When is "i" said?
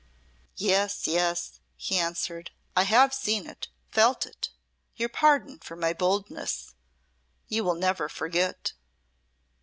2.75-2.85